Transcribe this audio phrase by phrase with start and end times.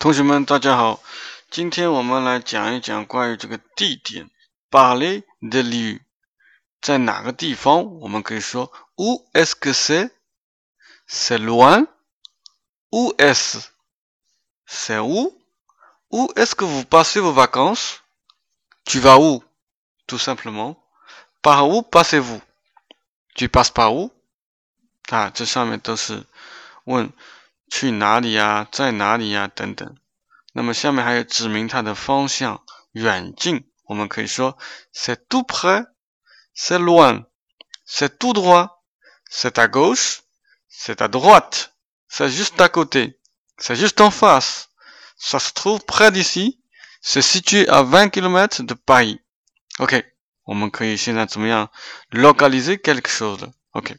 [0.00, 1.01] 同学们，大家好，
[1.49, 4.29] 今天我们来讲一讲关于这个地点，
[4.69, 6.01] parler de lieu，
[6.81, 7.99] 在哪个地方？
[7.99, 20.17] 我们可以说 où est-ce que c'est？c'est loin？où est-ce？c'est où？où est-ce que vous passez vos vacances？tu vas où？tout
[20.17, 24.11] simplement，par où passez-vous？tu passes par où？
[25.09, 26.25] 啊，这上面都是
[26.85, 27.11] 问。
[27.70, 28.66] 去哪里呀？
[28.70, 29.48] 在哪里呀？
[29.48, 29.96] 等等。
[30.52, 33.70] 那么下面还有指明它的方向，远近。
[33.84, 34.56] 我们可以说：
[34.92, 45.38] c'est tout près，c'est loin，c'est tout droit，c'est à gauche，c'est à droite，c'est juste à côté，c'est juste en face，ça
[45.38, 50.04] se trouve près d'ici，c'est situé à vingt kilomètres de Paris。OK，
[50.44, 51.70] 我们可以现在怎么样
[52.10, 53.98] localiser quelque chose？OK。